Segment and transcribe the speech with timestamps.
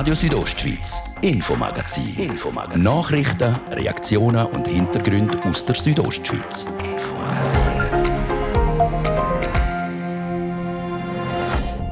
[0.00, 2.16] Radio Südostschweiz, Infomagazin.
[2.16, 2.82] Infomagazin.
[2.82, 6.66] Nachrichten, Reaktionen und Hintergründe aus der Südostschweiz.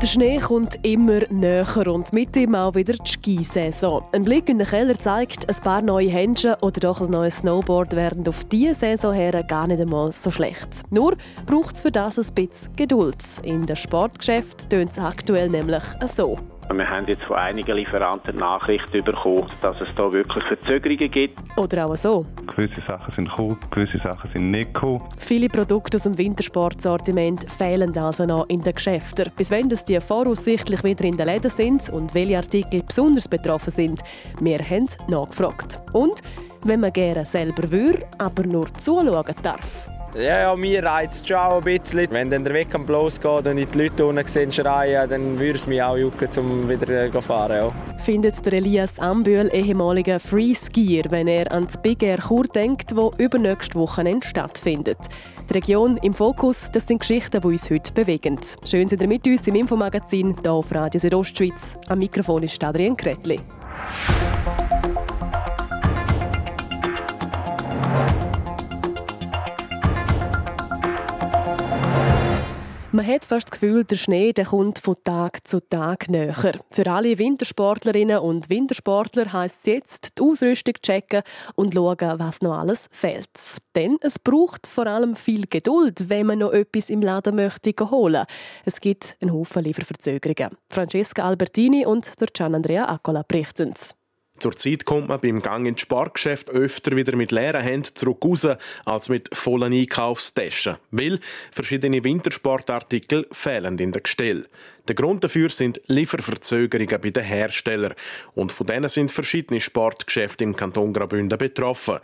[0.01, 4.03] Der Schnee kommt immer näher und mit ihm auch wieder die Skisaison.
[4.13, 7.95] Ein Blick in den Keller zeigt, ein paar neue Händchen oder doch ein neues Snowboard
[7.95, 10.83] werden auf diese Saison her gar nicht einmal so schlecht.
[10.89, 11.15] Nur
[11.45, 13.23] braucht es für das ein bisschen Geduld.
[13.43, 16.39] In den Sportgeschäften tönt es aktuell nämlich so.
[16.71, 21.39] Wir haben jetzt von einigen Lieferanten Nachrichten bekommen, dass es da wirklich Verzögerungen gibt.
[21.57, 22.27] Oder auch so.
[22.47, 25.03] Gewisse Sachen sind gekommen, gewisse Sachen sind nicht gekommen.
[25.19, 29.31] Viele Produkte aus dem Wintersportsortiment fehlen also noch in den Geschäften.
[29.37, 33.71] Bis wenn das die voraussichtlich wieder in den Läden sind und welche Artikel besonders betroffen
[33.71, 34.03] sind,
[34.41, 35.81] wir haben nachgefragt.
[35.93, 36.23] Und
[36.65, 39.89] wenn man gerne selber würde, aber nur zuschauen darf.
[40.15, 42.09] Ja, ja, mir reizt es schon auch ein bisschen.
[42.11, 45.67] Wenn dann der Wettkampf losgeht und ich die Leute unten sehen schreien, dann würde es
[45.67, 47.53] mich auch jucken, um wieder zu fahren.
[47.53, 47.99] Ja.
[47.99, 53.13] Findet der Elias Ambühl, ehemaliger Freeskier, wenn er an das Big Air Chur denkt, wo
[53.19, 54.99] übernächste Wochenende stattfindet.
[55.51, 58.41] Die Region im Fokus, das sind Geschichten, die uns heute bewegen.
[58.65, 61.77] Schön sind ihr mit uns im Infomagazin hier auf Radio Südostschweiz.
[61.89, 63.41] Am Mikrofon ist Adrian Kretli.
[72.91, 76.35] Man hat fast das Gefühl, der Schnee der kommt von Tag zu Tag näher.
[76.71, 81.23] Für alle Wintersportlerinnen und Wintersportler heisst es jetzt, die Ausrüstung checken
[81.55, 83.29] und schauen, was noch alles fehlt.
[83.77, 88.25] Denn es braucht vor allem viel Geduld, wenn man noch etwas im Laden möchte holen.
[88.65, 90.57] Es gibt einen Haufen Lieferverzögerungen.
[90.71, 93.75] Francesca Albertini und der Gian Andrea Accola berichten.
[94.39, 98.47] Zurzeit kommt man beim Gang ins Spargeschäft öfter wieder mit leeren Händen zurück raus,
[98.85, 101.21] als mit vollen Einkaufstaschen, weil
[101.51, 104.47] verschiedene Wintersportartikel fehlen in der Gestell.
[104.89, 107.95] Der Grund dafür sind Lieferverzögerungen bei den Herstellern.
[108.35, 111.99] Und von denen sind verschiedene Sportgeschäfte im Kanton Graubünden betroffen.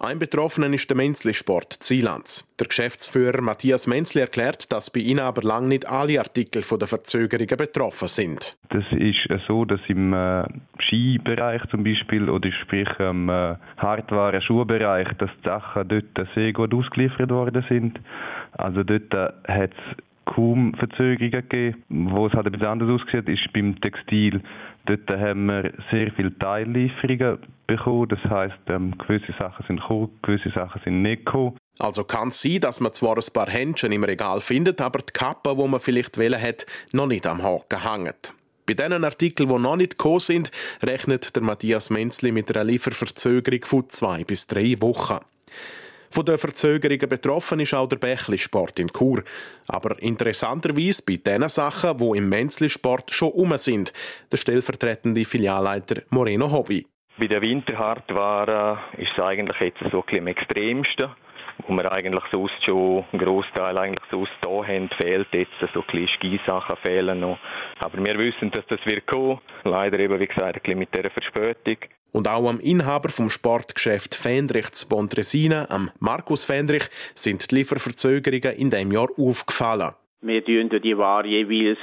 [0.00, 2.48] Ein Betroffener ist der Menzli-Sport Zielands.
[2.60, 6.86] Der Geschäftsführer Matthias Menzli erklärt, dass bei ihnen aber lang nicht alle Artikel von der
[6.86, 8.56] Verzögerungen betroffen sind.
[8.70, 10.44] Das ist so, dass im äh,
[10.80, 17.30] Skibereich zum Beispiel oder sprich im äh, Hardware-Schuhbereich, dass die Sachen dort sehr gut ausgeliefert
[17.30, 17.98] worden sind.
[18.52, 19.96] Also dort äh, hat es
[20.34, 21.84] kaum Verzögerungen gegeben.
[21.88, 24.42] Wo es halt bisschen anders aussieht, ist beim Textil.
[24.86, 28.08] Dort haben wir sehr viele Teillieferungen bekommen.
[28.08, 31.56] Das heisst, ähm, gewisse Sachen sind gekommen, gewisse Sachen sind nicht gekommen.
[31.78, 35.12] Also kann es sein, dass man zwar ein paar Händchen im Regal findet, aber die
[35.12, 38.34] Kappe, wo man vielleicht wählen hat, noch nicht am Haken hängt.
[38.66, 40.50] Bei diesen Artikeln, die noch nicht gekommen sind,
[40.82, 45.20] rechnet der Matthias Menzli mit einer Lieferverzögerung von zwei bis drei Wochen.
[46.10, 49.22] Von den Verzögerungen betroffen ist auch der Bächli-Sport in Chur.
[49.68, 53.92] Aber interessanterweise bei den Sachen, die im Menzli-Sport schon um sind,
[54.32, 56.86] der stellvertretende Filialleiter Moreno Hobby.
[57.18, 61.10] Bei der Winterhardware ist es eigentlich jetzt so ein am extremsten
[61.66, 66.08] wo wir eigentlich sonst schon einen Großteil eigentlich sonst da haben, fehlt jetzt so ein
[66.16, 67.38] Skisachen fehlen noch.
[67.80, 69.40] Aber wir wissen, dass das wird kommen.
[69.64, 71.78] Leider eben, wie gesagt, ein bisschen mit dieser Verspätung.
[72.12, 78.56] Und auch am Inhaber vom Sportgeschäft Fendrich zu Pontresina, am Markus Fendrich, sind die Lieferverzögerungen
[78.56, 79.92] in diesem Jahr aufgefallen.
[80.20, 81.78] Wir bestellen die Ware jeweils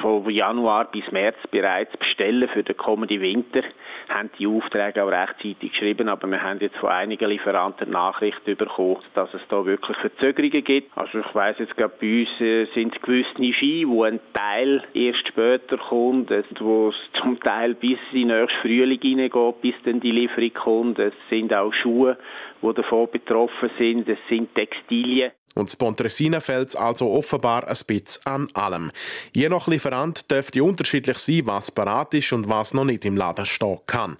[0.00, 3.62] von Januar bis März bereits bestellen für den kommenden Winter
[4.08, 8.98] haben die Aufträge auch rechtzeitig geschrieben, aber wir haben jetzt von einigen Lieferanten Nachrichten bekommen,
[9.14, 10.96] dass es da wirklich Verzögerungen gibt.
[10.96, 14.82] Also ich weiss jetzt gerade bei uns äh, sind es gewisse Ski, wo ein Teil
[14.94, 16.30] erst später kommt,
[16.60, 20.98] wo es zum Teil bis in den nächsten Frühling hineingeht, bis dann die Lieferung kommt.
[20.98, 22.16] Es sind auch Schuhe,
[22.62, 24.08] die davon betroffen sind.
[24.08, 25.32] Es sind Textilien.
[25.54, 28.92] Und Pontresina fällt also offenbar ein bisschen an allem.
[29.32, 33.46] Je nach Lieferant dürfte unterschiedlich sein, was parat ist und was noch nicht im Laden
[33.46, 34.18] stehen kann.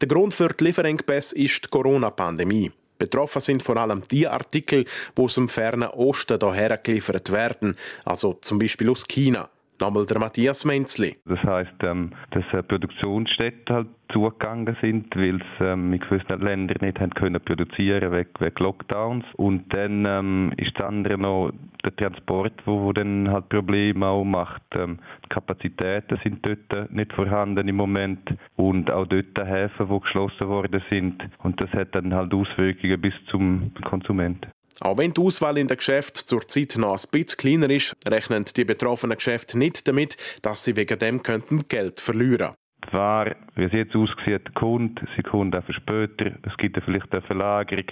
[0.00, 2.72] Der Grund für die Lieferengpässe ist die Corona-Pandemie.
[2.98, 4.84] Betroffen sind vor allem die Artikel,
[5.16, 9.48] die aus dem fernen Osten hierher geliefert werden, also zum Beispiel aus China.
[9.80, 11.16] Nochmal der Matthias Menzli.
[11.24, 16.76] Das heisst, ähm, dass äh, Produktionsstätten halt zugegangen sind, weil sie ähm, in gewissen Ländern
[16.82, 19.24] nicht haben können produzieren wegen, wegen Lockdowns.
[19.36, 24.24] Und dann ähm, ist das andere noch der Transport, wo, wo dann halt Probleme auch
[24.24, 24.62] macht.
[24.72, 30.48] Ähm, die Kapazitäten sind dort nicht vorhanden im Moment und auch dort Häfen, die geschlossen
[30.48, 31.22] worden sind.
[31.42, 34.50] Und das hat dann halt Auswirkungen bis zum Konsumenten.
[34.80, 38.64] Auch wenn die Auswahl in den Geschäften zurzeit noch ein bisschen kleiner ist, rechnen die
[38.64, 42.54] betroffenen Geschäfte nicht damit, dass sie wegen dem könnten Geld verlieren
[42.92, 46.32] Ware, wie es jetzt aussieht, kommt, sie kommt einfach später.
[46.42, 47.84] Es gibt ja vielleicht eine Verlagerung,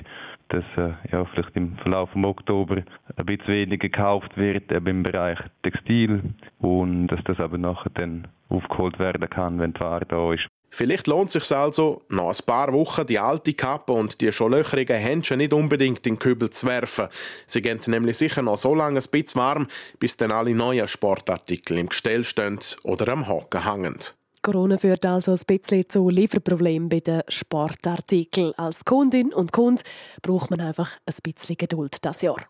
[0.48, 2.82] dass äh, ja, vielleicht im Verlauf vom Oktober
[3.16, 8.28] ein bisschen weniger gekauft wird, eben im Bereich Textil und dass das aber nachher dann
[8.48, 10.46] aufgeholt werden kann, wenn die Ware da ist.
[10.70, 14.52] Vielleicht lohnt es sich also, nach ein paar Wochen die alte Kappe und die schon
[14.52, 17.08] löcherigen Händchen nicht unbedingt in den Kübel zu werfen.
[17.46, 19.68] Sie gehen nämlich sicher noch so lange ein bisschen warm,
[19.98, 23.98] bis dann alle neuen Sportartikel im Gestell stehen oder am Haken hängen.
[24.42, 28.52] Corona führt also ein bisschen zu Lieferproblemen bei den Sportartikeln.
[28.56, 29.82] Als Kundin und Kund
[30.22, 32.46] braucht man einfach ein bisschen Geduld das Jahr.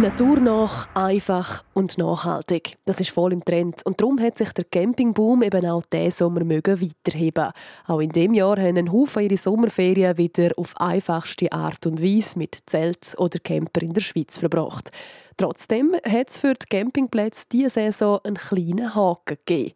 [0.00, 2.78] Naturnach, einfach und nachhaltig.
[2.86, 3.84] Das ist voll im Trend.
[3.84, 7.50] Und darum hat sich der Campingboom eben auch diesen Sommer mögen weiterheben.
[7.86, 12.38] Auch in dem Jahr haben ein Haufen ihre Sommerferien wieder auf einfachste Art und Weise
[12.38, 14.90] mit Zelt oder Camper in der Schweiz verbracht.
[15.36, 19.74] Trotzdem hat es für die Campingplätze diese Saison einen kleinen Haken gegeben.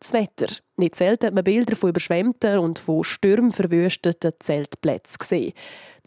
[0.00, 0.54] Das Wetter.
[0.78, 5.52] Nicht selten hat man Bilder von überschwemmten und von Stürmen verwüsteten Zeltplätzen gesehen.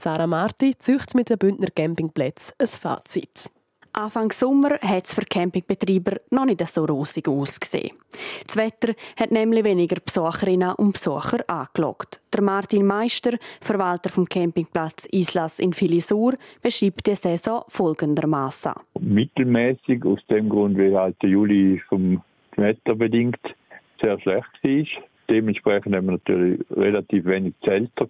[0.02, 3.52] Sarah Marti züchtet mit den Bündner Campingplätzen ein Fazit.
[4.00, 7.98] Anfang Sommer hat es für Campingbetreiber noch nicht so rosig ausgesehen.
[8.48, 12.22] Das Wetter hat nämlich weniger Besucherinnen und Besucher angelockt.
[12.34, 20.20] Der Martin Meister, Verwalter vom Campingplatz Islas in Filisur, beschreibt die Saison folgendermaßen: Mittelmäßig aus
[20.30, 22.24] dem Grund, weil halt der Juli vom
[22.56, 23.42] Wetter bedingt
[24.00, 25.04] sehr schlecht war.
[25.30, 28.08] Dementsprechend haben wir natürlich relativ wenig Zelte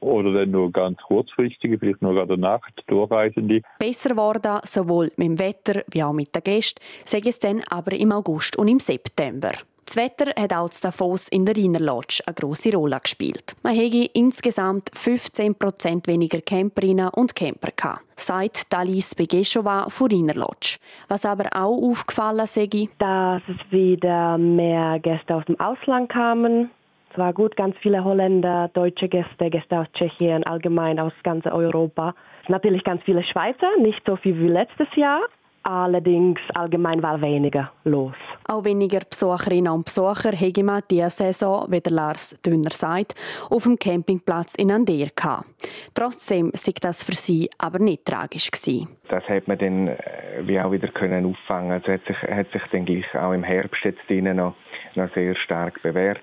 [0.00, 3.62] oder dann nur ganz kurzfristige, vielleicht nur gerade Nacht Durchreisende.
[3.78, 7.92] Besser geworden, sowohl mit dem Wetter wie auch mit den Gästen, sage es dann aber
[7.92, 9.52] im August und im September.
[9.90, 13.56] Das Wetter hat auch zu Davos in der Rhiner Lodge eine grosse Rolle gespielt.
[13.64, 20.78] Man hätte insgesamt 15% weniger Camperinnen und Camper gehabt, sagt Dalis Begeshova von Rhiner Lodge.
[21.08, 22.68] Was aber auch aufgefallen sei,
[22.98, 26.70] dass es wieder mehr Gäste aus dem Ausland kamen,
[27.10, 32.14] es war gut, ganz viele Holländer, deutsche Gäste, Gäste aus Tschechien, allgemein aus ganz Europa.
[32.48, 35.20] Natürlich ganz viele Schweizer, nicht so viel wie letztes Jahr.
[35.62, 38.14] Allerdings allgemein war weniger los.
[38.48, 43.14] Auch weniger Besucherinnen und Besucher haben wir diese Saison, wie der Lars Dünner sagt,
[43.50, 45.44] auf dem Campingplatz in Ander gehabt.
[45.94, 48.50] Trotzdem war das für sie aber nicht tragisch.
[48.50, 48.88] Gewesen.
[49.08, 49.98] Das hat man dann äh,
[50.44, 51.72] wie auch wieder können auffangen.
[51.72, 54.54] Also hat sich, hat sich dann gleich auch im Herbst jetzt noch,
[54.94, 56.22] noch sehr stark bewährt.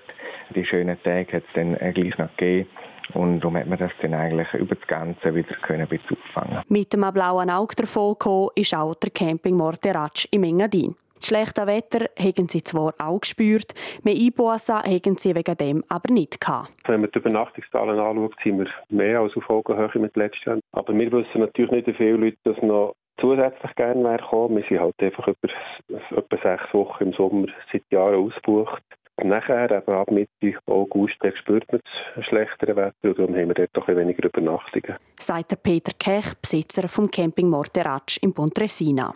[0.54, 2.68] Die schönen Tage hat es dann äh, gleich noch gegeben.
[3.14, 7.10] Und darum hat man das dann eigentlich über das Ganze wieder können auffangen Mit dem
[7.12, 10.94] blauen Auge davon gekommen ist auch der Camping Morteratsch im Engadin.
[11.18, 13.74] Das schlechte Wetter haben sie zwar auch gespürt,
[14.04, 16.70] mehr Einbußen haben sie wegen dem aber nicht gehabt.
[16.86, 20.58] Wenn man die Übernachtungszahlen anschaut, sind wir mehr als auf Augenhöhe mit letztes Jahr.
[20.72, 24.56] Aber wir wissen natürlich nicht, wie viele Leute das noch zusätzlich gerne wäre gekommen.
[24.56, 25.48] Wir sind halt einfach über
[25.88, 28.82] etwa sechs Wochen im Sommer seit Jahren ausgebucht.
[29.24, 31.80] Nachher, eben ab Mitte August, spürt man
[32.14, 34.96] das schlechtere Wetter und darum haben wir dort ein weniger Übernachtungen.
[35.18, 39.12] Sagt Peter Kech, Besitzer vom Camping Morteratsch in Pontresina.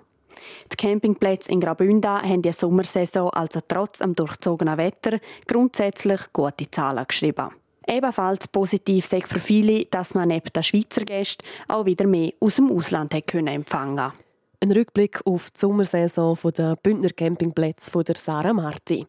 [0.73, 7.05] Die Campingplätze in Graubünden haben die Sommersaison also trotz am durchzogenen Wetter grundsätzlich gute Zahlen
[7.07, 7.51] geschrieben.
[7.87, 12.57] Ebenfalls positiv sei für viele, dass man neben den Schweizer Gästen auch wieder mehr aus
[12.57, 14.13] dem Ausland empfangen konnte.
[14.61, 19.07] Ein Rückblick auf die Sommersaison der Bündner Campingplätze von der Sarah Marti.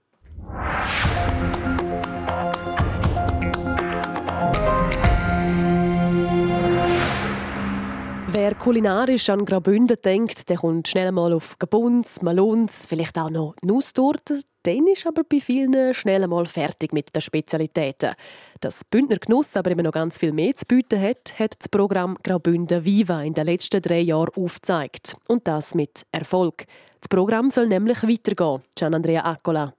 [8.34, 13.54] Wer kulinarisch an Graubünden denkt, der kommt schnell mal auf Gabuns, Malons, vielleicht auch noch
[13.62, 14.42] Nusstorte.
[14.64, 18.16] Dann ist aber bei vielen schnell mal fertig mit den Spezialitäten.
[18.60, 22.18] Dass Bündner Genuss aber immer noch ganz viel mehr zu bieten hat, hat das Programm
[22.24, 25.16] Graubünden Viva in den letzten drei Jahren aufgezeigt.
[25.28, 26.66] Und das mit Erfolg.
[27.02, 28.64] Das Programm soll nämlich weitergehen.
[28.76, 29.74] Gian Andrea Accola.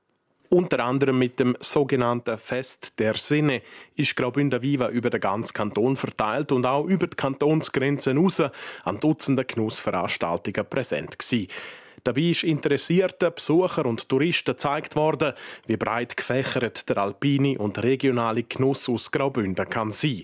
[0.55, 3.61] Unter anderem mit dem sogenannten Fest der Sinne
[3.97, 8.41] ist Graubünden Viva über den ganzen Kanton verteilt und auch über die Kantonsgrenzen hinaus
[8.85, 11.49] an Dutzenden Genussveranstaltungen präsent gewesen.
[12.05, 15.33] Dabei ist interessierten Besucher und Touristen gezeigt worden,
[15.67, 20.23] wie breit gefächert der alpine und regionale Genuss aus Graubünden kann sein.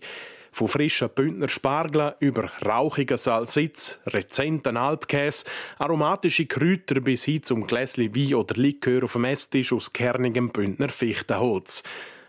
[0.53, 5.45] Von frischen Bündner Spargeln über rauchigen Salsitz, rezenten Alpkäse,
[5.79, 10.89] aromatische Kräuter bis hin zum Gläschen Wein oder Likör auf dem Esstisch aus kernigem Bündner
[10.89, 11.83] Fichtenholz.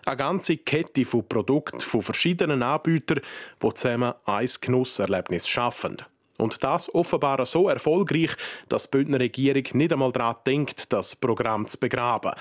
[0.06, 3.22] Eine ganze Kette von Produkten von verschiedenen Anbietern,
[3.62, 5.98] die zusammen ein Genusserlebnis schaffen.
[6.42, 8.32] Und das offenbar so erfolgreich,
[8.68, 12.32] dass die Bündner Regierung nicht einmal daran denkt, das Programm zu begraben.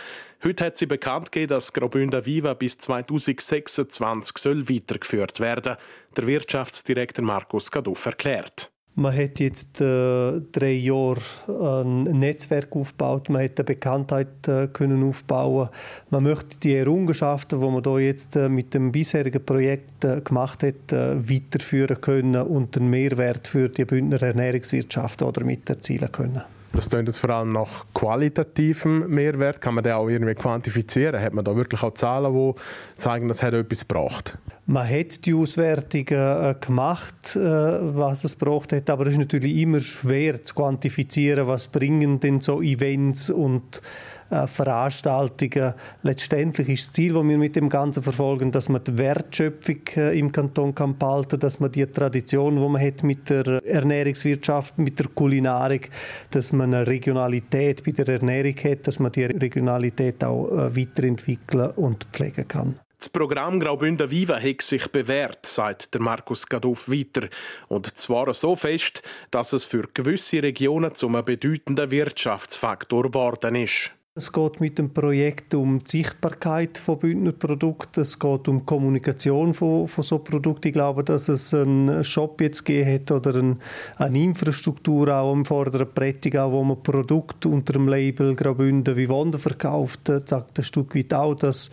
[0.42, 5.76] Heute hat sie bekannt gegeben, dass Graubünden Viva bis 2026 soll weitergeführt werden.
[6.16, 8.70] Der Wirtschaftsdirektor Markus Gaduff erklärt.
[8.96, 15.02] Man hat jetzt äh, drei Jahre ein Netzwerk aufgebaut, man hat eine Bekanntheit äh, können
[15.08, 15.68] aufbauen.
[16.10, 20.64] Man möchte die Errungenschaften, die man da jetzt äh, mit dem bisherigen Projekt äh, gemacht
[20.64, 26.42] hat, äh, weiterführen können und den Mehrwert für die Bündner Ernährungswirtschaft oder mit erzielen können.
[26.80, 29.60] Das klingt jetzt vor allem nach qualitativem Mehrwert.
[29.60, 31.20] Kann man den auch irgendwie quantifizieren?
[31.20, 32.54] Hat man da wirklich auch Zahlen, die
[32.96, 38.72] zeigen, dass es etwas gebracht Man hat die Auswertungen äh, gemacht, äh, was es gebraucht
[38.72, 43.82] hat, aber es ist natürlich immer schwer zu quantifizieren, was bringen denn so Events und
[44.30, 45.74] äh, Veranstaltungen.
[46.02, 50.18] Letztendlich ist das Ziel, das wir mit dem Ganzen verfolgen, dass man die Wertschöpfung äh,
[50.18, 54.98] im Kanton kann behalten dass man die Tradition, die man hat mit der Ernährungswirtschaft, mit
[54.98, 55.90] der Kulinarik,
[56.30, 61.70] dass man eine Regionalität bei der Ernährung hat, dass man die Regionalität auch äh, weiterentwickeln
[61.72, 62.74] und pflegen kann.
[63.00, 67.28] Das Programm Graubünden Viva hat sich bewährt, sagt der Markus Gaduff weiter.
[67.68, 73.92] Und zwar so fest, dass es für gewisse Regionen zum bedeutenden Wirtschaftsfaktor geworden ist.
[74.20, 78.02] Es geht mit dem Projekt um die Sichtbarkeit von Bündner Produkten.
[78.02, 80.68] Es geht um die Kommunikation von, von so Produkten.
[80.68, 83.56] Ich glaube, dass es einen Shop jetzt gegeben hat oder eine,
[83.96, 89.38] eine Infrastruktur auch im vorderen Prättigau, wo man Produkte unter dem Label Graubünden wie Wunder
[89.38, 90.12] verkauft.
[90.26, 91.70] Sagt ein Stück weit auch, dass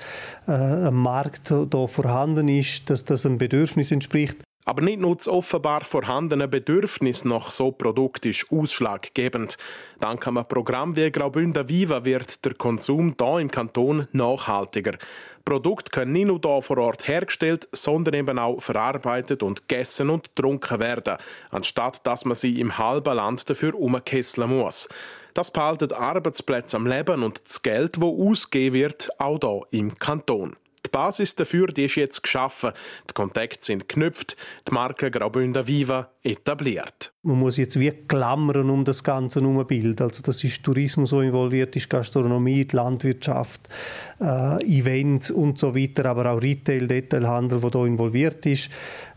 [0.47, 4.46] äh, ein Markt da vorhanden ist, dass das ein Bedürfnis entspricht.
[4.67, 9.57] Aber nicht nur das offenbar vorhandene Bedürfnis nach so Produkt ist ausschlaggebend.
[9.99, 14.97] Dank einem Programm wie Graubünden Viva wird der Konsum da im Kanton nachhaltiger.
[15.45, 20.35] Produkte können nicht nur hier vor Ort hergestellt, sondern eben auch verarbeitet und gegessen und
[20.35, 21.15] getrunken werden,
[21.49, 24.89] anstatt dass man sie im halben Land dafür umkesseln muss.
[25.33, 30.57] Das behaltet Arbeitsplätze am Leben und das Geld, das ausgegeben wird, auch hier im Kanton.
[30.87, 32.71] Die Basis dafür die ist jetzt geschaffen.
[33.09, 34.37] Die Kontakte sind geknüpft,
[34.69, 37.11] die Marke Graubünden Viva etabliert.
[37.23, 39.99] Man muss jetzt wie klammern um das Ganze Bild.
[39.99, 43.67] Also das ist Tourismus, so involviert ist, Gastronomie, die Landwirtschaft,
[44.21, 48.69] äh, Events und so weiter, aber auch Retail, Detailhandel, wo da involviert ist.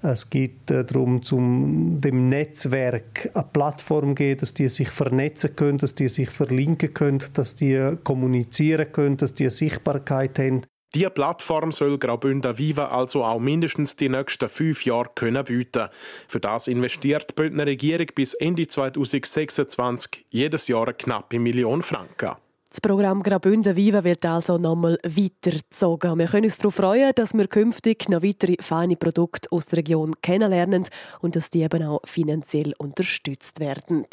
[0.02, 5.78] Es geht äh, darum, zum dem Netzwerk eine Plattform geben, dass die sich vernetzen können,
[5.78, 10.62] dass die sich verlinken können, dass die kommunizieren können, dass die Sichtbarkeit haben.
[10.92, 15.88] Diese Plattform soll Graubünden Viva also auch mindestens die nächsten fünf Jahre können bieten.
[16.26, 22.34] Für das investiert die Bündner Regierung bis Ende 2026 jedes Jahr eine knappe Million Franken.
[22.70, 26.16] Das Programm Graubünden Viva wird also nochmal weitergezogen.
[26.20, 30.14] Wir können uns darauf freuen, dass wir künftig noch weitere feine Produkte aus der Region
[30.22, 30.86] kennenlernen
[31.20, 34.06] und dass die eben auch finanziell unterstützt werden.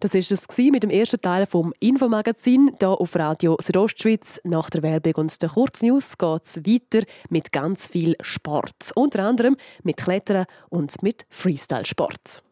[0.00, 4.38] Das ist es mit dem ersten Teil vom Infomagazin hier auf Radio Südostschweiz.
[4.44, 8.92] Nach der Werbung und der Kurznews geht es weiter mit ganz viel Sport.
[8.96, 12.42] Unter anderem mit Klettern und mit Freestyle-Sport.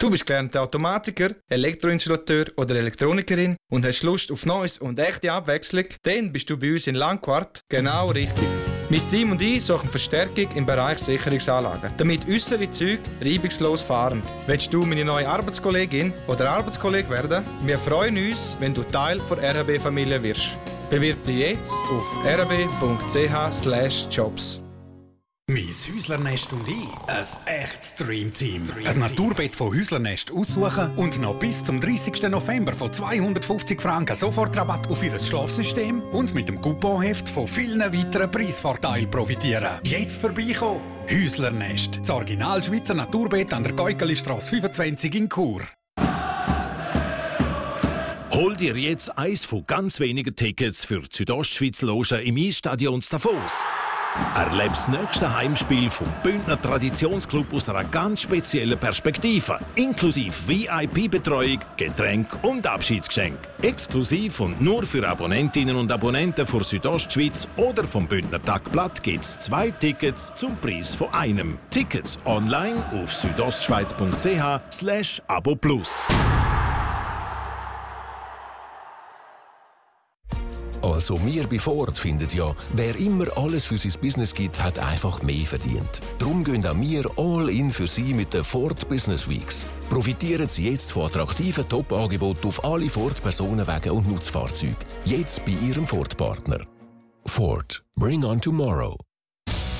[0.00, 5.84] Du bist gelernter Automatiker, Elektroinstallateur oder Elektronikerin und hast Lust auf Neues und echte Abwechslung?
[6.04, 8.48] Dann bist du bei uns in Langquart genau richtig.
[8.88, 14.22] Mein Team und ich suchen Verstärkung im Bereich Sicherungsanlagen, damit unsere Züge reibungslos fahren.
[14.46, 17.44] Willst du meine neue Arbeitskollegin oder Arbeitskollege werden?
[17.66, 20.56] Wir freuen uns, wenn du Teil der RHB-Familie wirst.
[20.88, 23.50] Bewirb dich jetzt auf rhb.ch/jobs.
[25.52, 28.70] Mein Häuslernest und ich, ein echtes Dreamteam.
[28.84, 32.22] Ein Naturbett von Häuslernest aussuchen und noch bis zum 30.
[32.30, 38.30] November von 250 Franken Sofortrabatt auf Ihr Schlafsystem und mit dem Couponheft von vielen weiteren
[38.30, 39.80] Preisvorteilen profitieren.
[39.82, 40.82] Jetzt vorbeikommen!
[41.10, 45.62] Häuslernest, das Original Schweizer Naturbett an der Geukelistrasse 25 in Chur.
[48.32, 53.64] Hol dir jetzt eins von ganz wenigen Tickets für die Südostschweiz Loge im Eisstadion Davos.
[54.34, 59.60] Erlebe das nächste Heimspiel vom Bündner Traditionsclub aus einer ganz speziellen Perspektive.
[59.76, 63.38] Inklusive VIP-Betreuung, Getränk und Abschiedsgeschenk.
[63.62, 69.38] Exklusiv und nur für Abonnentinnen und Abonnenten von Südostschweiz oder vom Bündner Tagblatt gibt es
[69.38, 71.58] zwei Tickets zum Preis von einem.
[71.70, 76.06] Tickets online auf südostschweiz.ch slash abo plus.
[81.00, 85.22] Also wir bei Ford finden ja, wer immer alles für sein Business gibt, hat einfach
[85.22, 86.02] mehr verdient.
[86.18, 89.66] Darum gehen auch wir all in für Sie mit den Ford Business Weeks.
[89.88, 94.76] Profitieren Sie jetzt von attraktiven Top-Angeboten auf alle Ford Personenwagen und Nutzfahrzeuge.
[95.06, 96.66] Jetzt bei Ihrem Ford-Partner.
[97.24, 97.82] Ford.
[97.96, 98.94] Bring on tomorrow.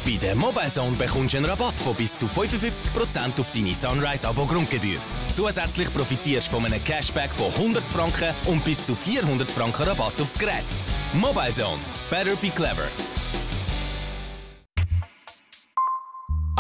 [0.06, 4.98] Bei der Mobilezone bekommst du einen Rabatt von bis zu 55% auf deine Sunrise-Abo-Grundgebühr.
[5.30, 10.18] Zusätzlich profitierst du von einem Cashback von 100 Franken und bis zu 400 Franken Rabatt
[10.18, 10.64] aufs Gerät.
[11.12, 11.80] Mobilezone.
[12.08, 13.19] Better be clever.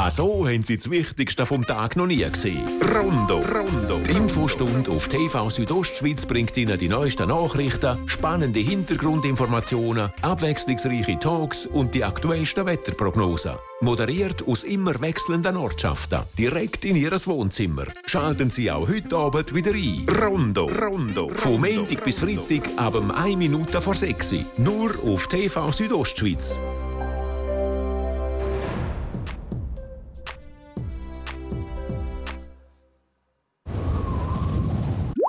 [0.00, 2.66] Also haben Sie das Wichtigste vom Tag noch nie gesehen.
[2.94, 3.40] Rondo.
[3.40, 3.98] Rondo.
[3.98, 11.94] Die Infostunde auf TV Südostschweiz bringt Ihnen die neuesten Nachrichten, spannende Hintergrundinformationen, abwechslungsreiche Talks und
[11.94, 13.56] die aktuellsten Wetterprognosen.
[13.82, 17.84] Moderiert aus immer wechselnden Ortschaften, direkt in Ihr Wohnzimmer.
[18.06, 20.06] Schalten Sie auch heute Abend wieder ein.
[20.18, 20.64] Rondo.
[20.80, 21.28] Rondo.
[21.28, 26.58] Vom Montag bis Freitag ab 1 Minute vor 6 Nur auf TV Südostschweiz.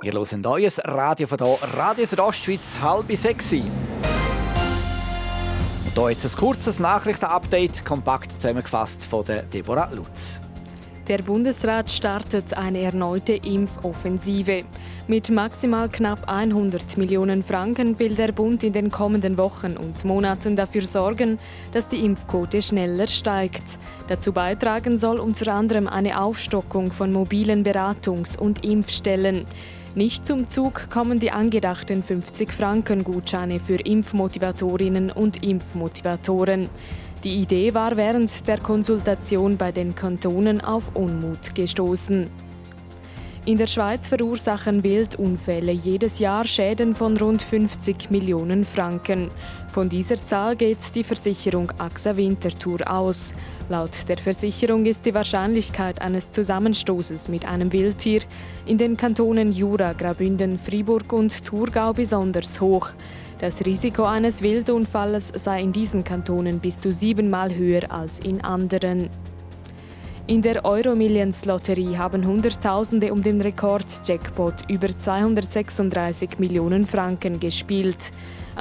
[0.03, 3.53] Wir hören neues Radio von hier, Radio Südostschweiz, halb sechs.
[3.53, 3.72] Und
[5.93, 10.41] hier jetzt ein kurzes Nachrichtenupdate, kompakt zusammengefasst von Deborah Lutz.
[11.08, 14.63] Der Bundesrat startet eine erneute Impfoffensive.
[15.08, 20.55] Mit maximal knapp 100 Millionen Franken will der Bund in den kommenden Wochen und Monaten
[20.55, 21.38] dafür sorgen,
[21.74, 23.77] dass die Impfquote schneller steigt.
[24.08, 29.46] Dazu beitragen soll unter anderem eine Aufstockung von mobilen Beratungs- und Impfstellen.
[29.93, 36.69] Nicht zum Zug kommen die angedachten 50-Franken-Gutscheine für Impfmotivatorinnen und Impfmotivatoren.
[37.25, 42.29] Die Idee war während der Konsultation bei den Kantonen auf Unmut gestoßen.
[43.43, 49.29] In der Schweiz verursachen Wildunfälle jedes Jahr Schäden von rund 50 Millionen Franken.
[49.67, 53.33] Von dieser Zahl geht die Versicherung AXA Winterthur aus.
[53.72, 58.20] Laut der Versicherung ist die Wahrscheinlichkeit eines Zusammenstoßes mit einem Wildtier
[58.66, 62.90] in den Kantonen Jura, Graubünden, Fribourg und Thurgau besonders hoch.
[63.40, 69.10] Das Risiko eines Wildunfalls sei in diesen Kantonen bis zu siebenmal höher als in anderen.
[70.28, 78.12] In der Euromillions-Lotterie haben Hunderttausende um den Rekord-Jackpot über 236 Millionen Franken gespielt.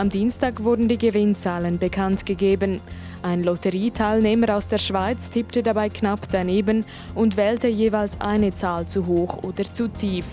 [0.01, 2.81] Am Dienstag wurden die Gewinnzahlen bekannt gegeben.
[3.23, 9.07] Ein Lotterieteilnehmer aus der Schweiz tippte dabei knapp daneben und wählte jeweils eine Zahl zu
[9.07, 10.25] hoch oder zu tief.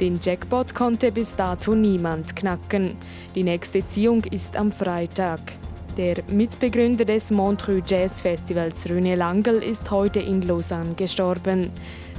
[0.00, 2.94] Den Jackpot konnte bis dato niemand knacken.
[3.34, 5.40] Die nächste Ziehung ist am Freitag.
[5.96, 11.72] Der Mitbegründer des Montreux Jazz Festivals, René Langel, ist heute in Lausanne gestorben.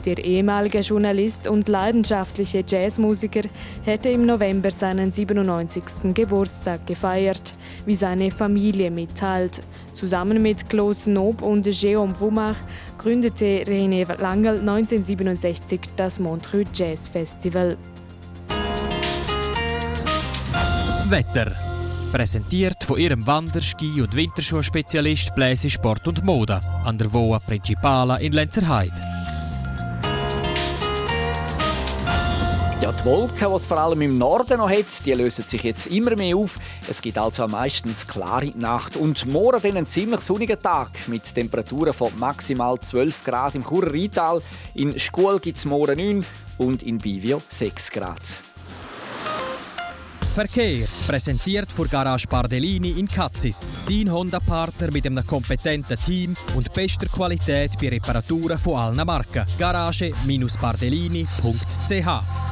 [0.08, 3.42] Der ehemalige Journalist und leidenschaftliche Jazzmusiker
[3.84, 6.14] hätte im November seinen 97.
[6.14, 7.53] Geburtstag gefeiert,
[7.86, 9.62] wie seine Familie mitteilt.
[9.92, 12.55] Zusammen mit Claude Nob und Jérôme Woumach
[12.98, 17.75] gründete René Langel 1967 das Montreux Jazz Festival.
[21.10, 21.51] Wetter
[22.14, 28.16] Präsentiert von ihrem Wander-, Ski- und Winterschuhspezialist Bläse Sport und Mode an der Voa Principala
[28.16, 29.06] in Lenzerheide.
[32.79, 35.87] Ja, die Wolken, die es vor allem im Norden noch hat, die lösen sich jetzt
[35.87, 36.59] immer mehr auf.
[36.87, 41.92] Es gibt also meistens klare Nacht und morgen dann einen ziemlich sonnigen Tag mit Temperaturen
[41.92, 44.40] von maximal 12 Grad im Churer.
[44.75, 46.24] In Schkuhl gibt es morgen 9
[46.59, 48.22] und in Bivio 6 Grad.
[50.35, 53.72] Verkehr präsentiert von Garage Bardellini in Katzis.
[53.90, 59.48] Dein Honda-Partner mit einem kompetenten Team und bester Qualität bei Reparaturen von allen Marken.
[59.57, 62.47] Garage-bardellini.ch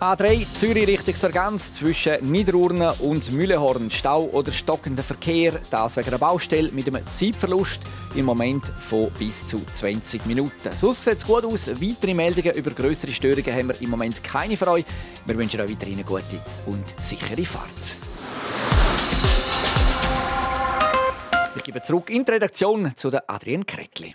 [0.00, 3.90] A3 Zürich Richtung Sargans zwischen Niederurne und Mühlehorn.
[3.90, 7.80] Stau oder stockender Verkehr, das wegen der Baustelle mit einem Zeitverlust
[8.14, 10.76] im Moment von bis zu 20 Minuten.
[10.76, 11.66] Sonst sieht es gut aus.
[11.66, 14.84] Weitere Meldungen über größere Störungen haben wir im Moment keine für euch.
[15.26, 17.96] Wir wünschen euch weiterhin eine gute und sichere Fahrt.
[21.56, 24.14] Ich gebe zurück in die Redaktion zu Adrian Kretli.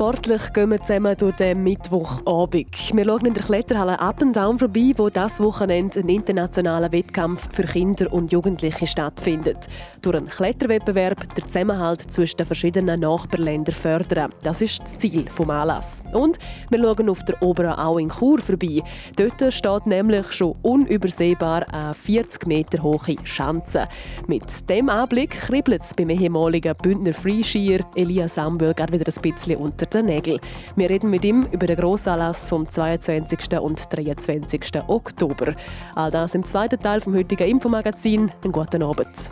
[0.00, 2.96] Sportlich gehen wir zusammen durch den Mittwochabend.
[2.96, 7.54] Wir schauen in der Kletterhalle Up and Down vorbei, wo das Wochenende ein internationaler Wettkampf
[7.54, 9.66] für Kinder und Jugendliche stattfindet.
[10.00, 14.32] Durch einen Kletterwettbewerb den Zusammenhalt zwischen den verschiedenen Nachbarländern fördern.
[14.42, 16.02] Das ist das Ziel des Anlass.
[16.14, 16.38] Und
[16.70, 18.80] wir schauen auf der Oberen Au in Chur vorbei.
[19.16, 23.86] Dort steht nämlich schon unübersehbar eine 40 Meter hohe Schanze.
[24.26, 29.56] Mit dem Anblick kribbelt es beim ehemaligen Bündner Freeskier Elias Samböll gerade wieder ein bisschen
[29.56, 30.40] unter den Nägeln.
[30.76, 33.60] Wir reden mit ihm über den Grossanlass vom 22.
[33.60, 34.82] und 23.
[34.86, 35.54] Oktober.
[35.94, 38.32] All das im zweiten Teil vom heutigen Infomagazin.
[38.42, 39.30] Einen guten Abend.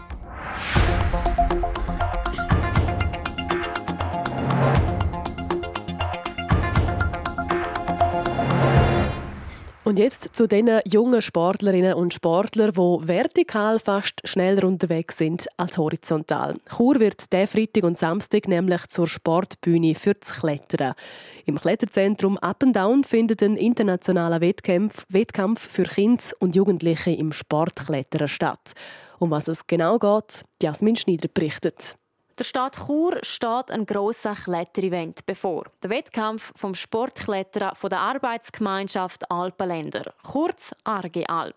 [9.88, 15.78] Und jetzt zu den jungen Sportlerinnen und Sportlern, die vertikal fast schneller unterwegs sind als
[15.78, 16.56] horizontal.
[16.76, 20.92] Chur wird der Freitag und Samstag nämlich zur Sportbühne für das Klettern.
[21.46, 27.32] Im Kletterzentrum Up and Down findet ein internationaler Wettkampf, Wettkampf für Kinder und Jugendliche im
[27.32, 28.74] Sportklettern statt.
[29.18, 31.96] Um was es genau geht, Jasmin Schneider berichtet.
[32.38, 35.64] Der Stadt Chur steht ein grosser Kletterevent bevor.
[35.82, 41.56] Der Wettkampf vom Sportkletterer von der Arbeitsgemeinschaft Alpenländer, kurz ARGE Alp.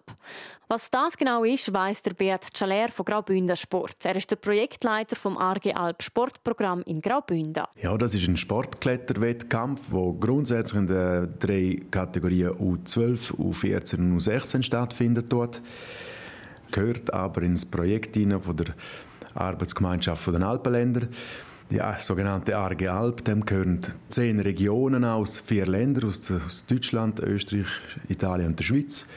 [0.70, 4.04] Was das genau ist, weiss der Beat Schaler von Graubünden Sport.
[4.06, 7.66] Er ist der Projektleiter vom ARGE Alp Sportprogramm in Graubünden.
[7.80, 14.64] Ja, das ist ein Sportkletterwettkampf, der grundsätzlich in den drei Kategorien U12, U14 und U16
[14.64, 15.62] stattfindet dort.
[16.72, 18.74] Gehört aber ins Projekt von der
[19.36, 21.08] Arbeitsgemeinschaft der Alpenländer.
[21.70, 27.68] Die sogenannte Arge Alp, dem gehören zehn Regionen aus vier Ländern, aus, Deutschland, Österreich,
[28.10, 29.08] Italien und der Schweiz.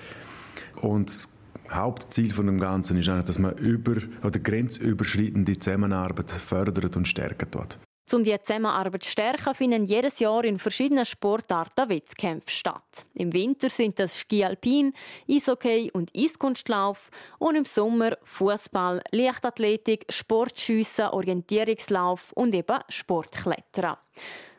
[0.81, 1.33] Und das
[1.69, 7.79] Hauptziel von dem Ganzen ist dass man über oder grenzüberschreitende Zusammenarbeit fördert und stärkt dort.
[8.15, 13.07] Um die Zusammenarbeit zu stärken, finden jedes Jahr in verschiedenen Sportarten Wettkämpfe statt.
[13.15, 14.93] Im Winter sind das Ski Alpin,
[15.29, 23.97] Eishockey und Eiskunstlauf und im Sommer Fußball, Leichtathletik, Sportschiessen, Orientierungslauf und eben Sportklettern.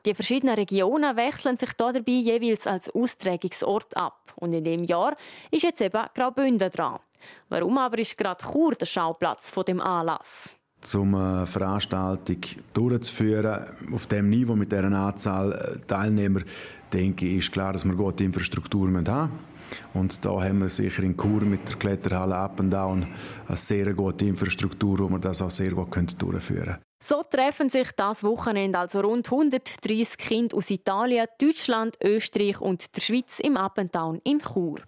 [0.06, 4.34] Die verschiedenen Regionen wechseln sich dabei jeweils als Austragungsort ab.
[4.36, 5.16] Und in dem Jahr
[5.50, 7.00] ist jetzt eben Graubünden dran.
[7.48, 10.58] Warum aber ist gerade Chur der Schauplatz von dem Anlass?
[10.94, 12.38] Um eine Veranstaltung
[12.74, 16.42] durchzuführen auf dem Niveau mit dieser Anzahl äh, Teilnehmer,
[16.94, 19.30] denke ich, ist klar, dass wir gute Infrastruktur haben müssen.
[19.94, 23.08] Und da haben wir sicher in Chur mit der Kletterhalle Up and Down
[23.48, 26.78] eine sehr gute Infrastruktur, wo wir das auch sehr gut durchführen können.
[27.04, 33.02] So treffen sich das Wochenende also rund 130 Kinder aus Italien, Deutschland, Österreich und der
[33.02, 34.80] Schweiz im Up and Down in Chur.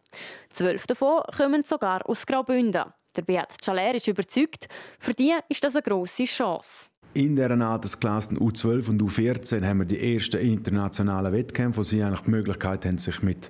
[0.52, 2.86] Zwölf davon kommen sogar aus Graubünden.
[3.18, 4.68] Der Beat Schaler ist überzeugt,
[5.00, 6.90] für die ist das eine grosse Chance.
[7.16, 12.22] In dieser Altersklasse U12 und U14 haben wir die ersten internationalen Wettkämpfe, wo sie eigentlich
[12.22, 13.50] die Möglichkeit haben, sich mit,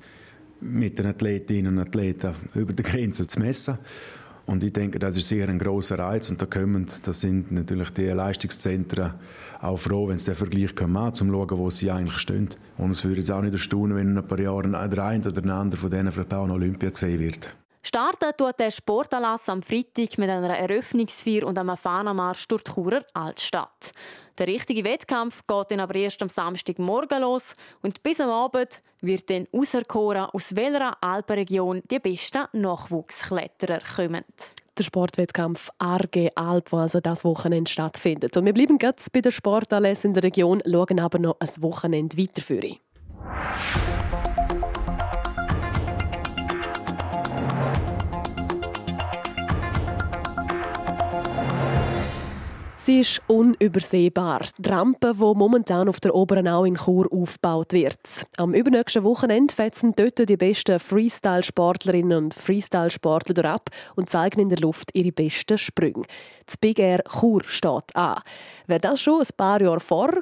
[0.62, 3.78] mit den Athletinnen und Athleten über die Grenzen zu messen.
[4.46, 6.32] Und ich denke, das ist sicher ein großer Reiz.
[6.32, 9.16] Und da kommen, das sind natürlich die Leistungszentren
[9.60, 12.48] auch froh, wenn sie den Vergleich können, um zu schauen, wo sie eigentlich stehen.
[12.78, 15.42] Und es würde jetzt auch nicht erstaunen, wenn in ein paar Jahren der eine oder
[15.42, 17.58] der andere von denen vielleicht auch an Olympia gesehen wird.
[17.82, 23.04] Starten tut der Sportanlass am Freitag mit einer Eröffnungsfeier und einem Fahnermarsch durch die Churer
[23.14, 23.92] Altstadt.
[24.38, 29.30] Der richtige Wettkampf geht dann aber erst am Samstagmorgen los und bis am Abend wird
[29.30, 34.26] dann auserkoren, aus welcher Alpenregion die besten Nachwuchskletterer kommen.
[34.78, 38.38] Der Sportwettkampf Arge Alp, der also das Wochenende stattfindet.
[38.38, 42.16] Und wir bleiben jetzt bei der Sportanlässe in der Region, schauen aber noch ein Wochenende
[42.16, 42.62] weiter für
[52.88, 54.46] Sie ist unübersehbar.
[54.58, 58.26] Die Rampe, die momentan auf der Oberen Au in Chur aufgebaut wird.
[58.38, 64.60] Am übernächsten Wochenende fetzen dort die besten Freestyle-Sportlerinnen und Freestyle-Sportler ab und zeigen in der
[64.60, 66.06] Luft ihre besten Sprünge.
[66.46, 68.22] Das Big Air Chur steht an.
[68.68, 70.22] Wäre das schon ein paar Jahre vorher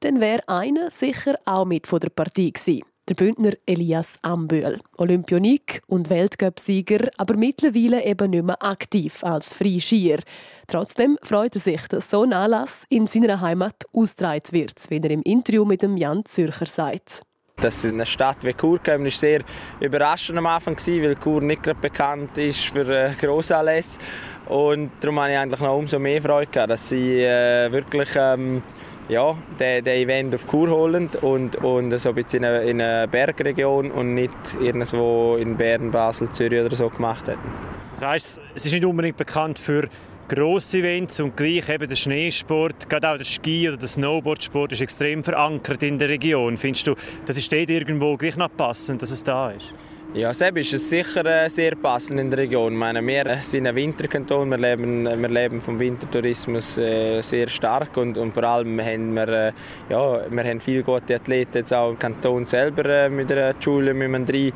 [0.00, 4.78] dann wäre einer sicher auch mit von der Partie gewesen der Bündner Elias Ambühl.
[4.96, 10.20] Olympionik und Weltcupsieger, aber mittlerweile eben nicht mehr aktiv als Freiskier.
[10.68, 15.10] Trotzdem freut er sich, dass so ein Anlass in seiner Heimat ausgetragen wird, wie er
[15.10, 17.22] im Interview mit dem Jan Zürcher sagt.
[17.56, 19.42] Dass in eine Stadt wie Chur kam, war sehr
[19.80, 23.98] überraschend am Anfang, weil Chur nicht gerade bekannt ist für äh, Grossanlässe.
[24.46, 28.62] Und darum habe ich eigentlich noch umso mehr Freude dass sie äh, wirklich ähm,
[29.10, 32.80] ja, den, den Event auf Kur holen und, und so ein bisschen in einer, in
[32.80, 37.40] einer Bergregion und nicht irgendwo in Bern, Basel, Zürich oder so gemacht hätten.
[37.92, 39.88] Das heisst, es ist nicht unbedingt bekannt für
[40.28, 44.80] grosse Events und gleich eben der Schneesport, gerade auch der Ski- oder der Snowboardsport ist
[44.80, 46.56] extrem verankert in der Region.
[46.56, 46.94] Findest du,
[47.26, 49.74] das ist dort irgendwo gleich noch passend, dass es da ist?
[50.12, 52.72] Ja, selbst ist es sicher äh, sehr passend in der Region.
[52.72, 57.46] Ich meine, wir äh, sind ein Winterkanton, wir leben, wir leben vom Wintertourismus äh, sehr
[57.48, 59.54] stark und, und vor allem haben wir,
[59.88, 64.28] ja, wir haben viele gute Athleten jetzt auch im Kanton selber mit der Schule mit
[64.28, 64.52] dem rein.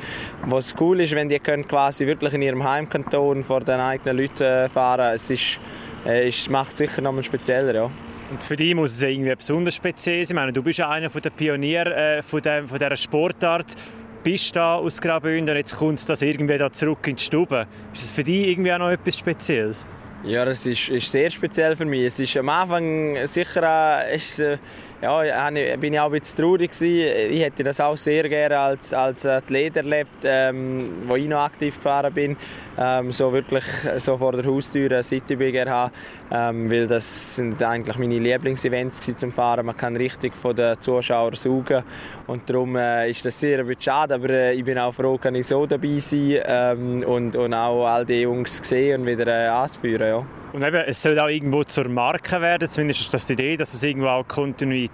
[0.46, 4.68] Was cool ist, wenn die können quasi wirklich in ihrem Heimkanton vor den eigenen Leuten
[4.70, 5.14] fahren.
[5.14, 5.60] Es ist,
[6.04, 7.90] es macht sicher noch mal spezieller, ja.
[8.30, 10.34] Und für dich muss es irgendwie besonders speziell sein.
[10.34, 13.76] Ich meine, du bist einer der Pioniere äh, von dieser Sportart
[14.24, 17.66] bist da aus Graubünden und jetzt kommt das irgendwie da zurück in die Stube.
[17.92, 19.86] Ist das für dich irgendwie auch noch etwas Spezielles?
[20.24, 22.06] Ja, das ist, ist sehr speziell für mich.
[22.06, 24.56] Es ist am Anfang sicher ist, äh,
[25.04, 27.32] ja, bin ich auch ein bisschen traurig gewesen.
[27.32, 31.76] Ich hätte das auch sehr gerne als, als Athlet erlebt, ähm, wo ich noch aktiv
[31.76, 32.36] gefahren bin.
[32.78, 33.64] Ähm, so wirklich
[33.96, 35.36] so vor der Haustür eine City
[35.66, 35.92] haben,
[36.32, 39.66] ähm, weil das sind eigentlich meine Lieblingsevents zum Fahren.
[39.66, 41.84] Man kann richtig von den Zuschauern saugen
[42.26, 45.34] und darum äh, ist das sehr ein schade, aber äh, ich bin auch froh, dass
[45.34, 49.48] ich so dabei sein ähm, und, und auch all die Jungs sehen und wieder äh,
[49.48, 50.08] anzuführen.
[50.08, 50.26] Ja.
[50.54, 53.74] Und eben, es soll auch irgendwo zur Marke werden, zumindest ist das die Idee, dass
[53.74, 54.93] es irgendwo auch Kontinuität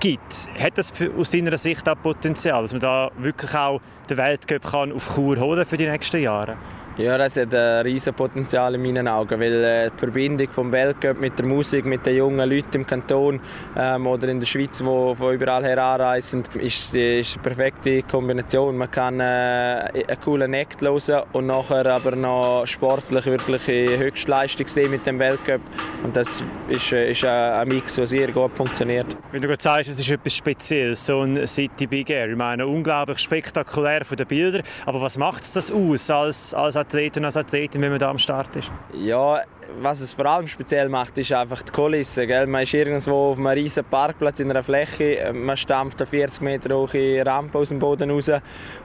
[0.00, 0.48] gibt.
[0.58, 4.92] Hat das aus deiner Sicht auch Potenzial, dass man da wirklich auch den Weltcup kann
[4.92, 6.56] auf Chur holen für die nächsten Jahre?
[7.00, 11.18] Ja, das hat ein riesiges Potenzial in meinen Augen, weil äh, die Verbindung vom Weltcup
[11.18, 13.40] mit der Musik, mit den jungen Leuten im Kanton
[13.74, 18.76] ähm, oder in der Schweiz, die von überall her anreisen, ist, ist eine perfekte Kombination.
[18.76, 24.90] Man kann äh, einen coolen Act hören und nachher aber noch sportlich wirklich Höchstleistung sehen
[24.90, 25.62] mit dem Weltcup.
[26.04, 29.06] Und das ist, äh, ist ein Mix, der sehr gut funktioniert.
[29.32, 32.28] Wenn du gerade sagst, es ist etwas Spezielles, so ein City Big Air.
[32.28, 34.62] Ich meine, unglaublich spektakulär von den Bildern.
[34.84, 38.10] Aber was macht es das aus als, als Athlet und als Athletin, wenn man da
[38.10, 38.68] am Start ist?
[38.92, 39.42] Ja,
[39.80, 42.26] was es vor allem speziell macht, ist einfach die Kulisse.
[42.26, 42.48] Gell?
[42.48, 46.74] Man ist irgendwo auf einem riesigen Parkplatz in einer Fläche, man stampft eine 40 Meter
[46.74, 48.32] hohe Rampe aus dem Boden raus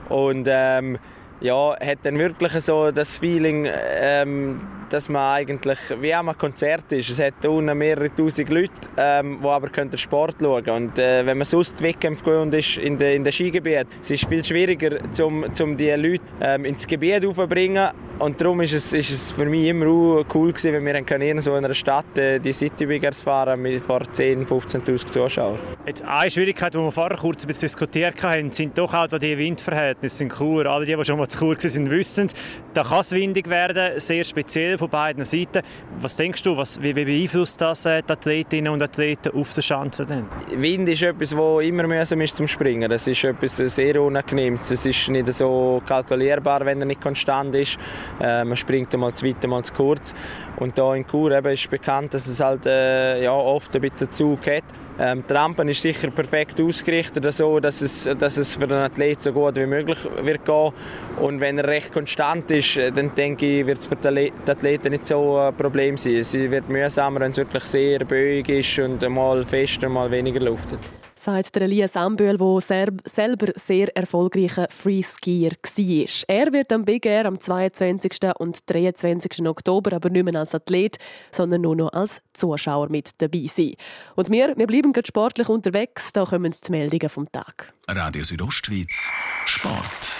[0.08, 0.98] und ähm,
[1.40, 7.10] ja, hat dann wirklich so das Feeling, ähm, dass man eigentlich wie am Konzert ist.
[7.10, 10.88] Es hat unten mehrere tausend Leute, ähm, die aber können Sport schauen können.
[10.88, 14.28] Und äh, wenn man sonst Wettkämpfe gewohnt ist in den in de Skigebiet, es ist
[14.28, 17.90] viel schwieriger, um, um die Leute ähm, ins Gebiet aufzubringen.
[18.18, 19.86] Und darum ist es, ist es für mich immer
[20.34, 24.00] cool gewesen, wenn wir in so einer Stadt äh, die City Biggers fahren mit vor
[24.00, 25.58] 10.000, 15.000 Zuschauern.
[25.86, 30.30] Jetzt eine Schwierigkeit, die wir vorher kurz diskutiert haben, sind doch auch die Windverhältnisse in
[30.30, 30.64] Chur.
[30.64, 32.28] Alle, die, die schon mal zu Chur waren, wissen,
[32.74, 35.62] da kann es windig werden, sehr speziell von beiden Seiten.
[36.00, 39.62] Was denkst du, was, wie, wie beeinflusst das äh, die Athletinnen und Athleten auf der
[39.62, 40.04] Schanze?
[40.04, 40.26] Denn?
[40.56, 42.90] Wind ist etwas, das immer mühsam ist zum Springen.
[42.90, 44.70] Das ist etwas sehr unangenehmes.
[44.70, 47.78] Es ist nicht so kalkulierbar, wenn er nicht konstant ist.
[48.20, 50.14] Äh, man springt einmal zu weit, einmal zu kurz.
[50.58, 54.12] Und hier in Chur eben ist bekannt, dass es halt äh, ja, oft ein bisschen
[54.12, 54.64] Zug hat.
[54.98, 59.20] Ähm, die Rampe ist sicher perfekt ausgerichtet, so, dass, es, dass es für den Athlet
[59.20, 60.72] so gut wie möglich wird gehen.
[61.20, 64.90] Und wenn er recht konstant ist, äh, dann denke ich, wird es für die Athleten
[64.90, 66.16] nicht so ein Problem sein.
[66.16, 70.80] Es wird mühsamer, wenn es wirklich sehr böig ist und mal fester, mal weniger luftet
[71.18, 76.06] sagt der Elias Ambühl, der selber sehr erfolgreicher Freeskier war.
[76.28, 78.18] Er wird am Big Air am 22.
[78.38, 79.46] und 23.
[79.46, 80.98] Oktober aber nicht mehr als Athlet,
[81.30, 83.74] sondern nur noch als Zuschauer mit dabei sein.
[84.14, 87.72] Und wir, wir bleiben gerade sportlich unterwegs, da kommen die Meldungen vom Tag.
[87.88, 89.10] Radio Südostschweiz,
[89.46, 90.12] Sport.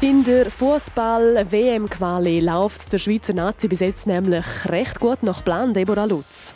[0.00, 6.04] In der Fußball-WM-Quali läuft der Schweizer Nazi bis jetzt nämlich recht gut nach Plan, Deborah
[6.04, 6.54] Lutz.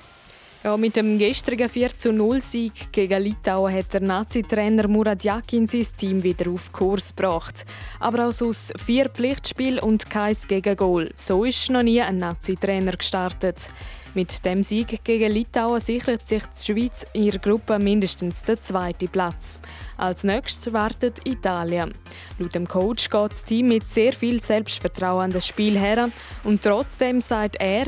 [0.65, 6.49] Ja, mit dem gestrigen 4-0-Sieg gegen Litauen hat der Nazi-Trainer Murat Yakin sein Team wieder
[6.53, 7.65] auf Kurs gebracht.
[7.99, 11.11] Aber auch aus vier Pflichtspielen und kein Gegengol.
[11.17, 13.71] So ist noch nie ein Nazi-Trainer gestartet.
[14.15, 19.09] Mit dem Sieg gegen Litauen sichert sich die Schweiz in ihrer Gruppe mindestens den zweiten
[19.09, 19.59] Platz.
[19.97, 21.93] Als nächstes wartet Italien.
[22.39, 26.11] Laut dem Coach geht das Team mit sehr viel Selbstvertrauen an das Spiel her
[26.45, 27.87] und trotzdem sagt er,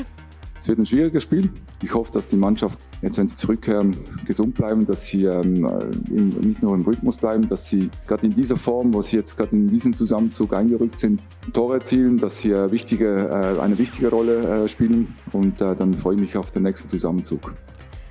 [0.59, 1.51] es wird ein schwieriges Spiel.
[1.85, 3.94] Ich hoffe, dass die Mannschaft, jetzt wenn sie zurückkehren,
[4.25, 5.68] gesund bleiben, dass sie ähm,
[6.09, 9.55] nicht nur im Rhythmus bleiben, dass sie gerade in dieser Form, wo sie jetzt gerade
[9.55, 11.20] in diesem Zusammenzug eingerückt sind,
[11.53, 15.14] Tore erzielen, dass sie eine wichtige, äh, eine wichtige Rolle äh, spielen.
[15.33, 17.53] Und äh, dann freue ich mich auf den nächsten Zusammenzug.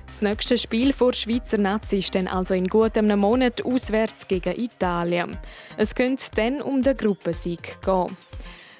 [0.06, 4.54] Das nächste Spiel vor Schweizer Nazi ist dann also in gut einem Monat auswärts gegen
[4.56, 5.36] Italien.
[5.76, 8.16] Es könnte dann um den Gruppensieg gehen.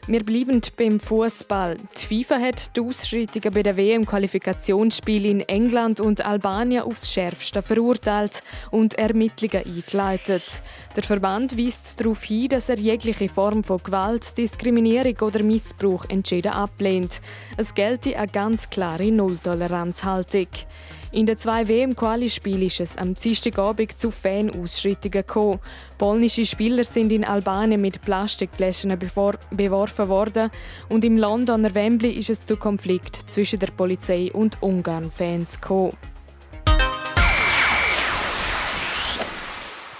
[0.06, 1.78] Wir bleiben beim Fußball.
[1.96, 8.42] Die FIFA hat die Ausschreitungen bei der WM-Qualifikationsspielen in England und Albanien aufs Schärfste verurteilt
[8.70, 10.62] und Ermittlungen eingeleitet.
[10.94, 16.52] Der Verband weist darauf hin, dass er jegliche Form von Gewalt, Diskriminierung oder Missbrauch entschieden
[16.52, 17.22] ablehnt.
[17.56, 20.48] Es gelte eine ganz klare Nulltoleranzhaltung.
[21.14, 25.60] In den zwei WM-Quali-Spielen ist es am Dienstagabend zu Fanausschreitungen gekommen.
[25.96, 28.98] Polnische Spieler sind in Albanien mit Plastikflaschen
[29.52, 30.50] beworfen worden
[30.88, 35.96] und im Londoner Wembley ist es zu Konflikt zwischen der Polizei und Ungarn-Fans gekommen.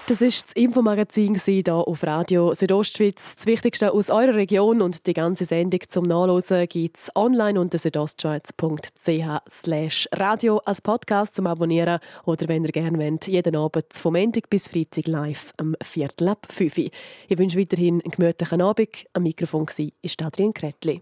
[0.07, 3.37] Das war das Infomagazin hier auf Radio Südostschweiz.
[3.37, 7.79] Das Wichtigste aus eurer Region und die ganze Sendung zum Nachlesen gibt es online unter
[7.79, 14.47] südostschweiz.ch radio als Podcast zum Abonnieren oder wenn ihr gerne wollt, jeden Abend vom Montag
[14.51, 16.91] bis Freitag live am Viertel ab 5 Ich
[17.29, 19.07] wünsche weiterhin einen gemütlichen Abend.
[19.13, 21.01] Am Mikrofon war Adrian Kretli.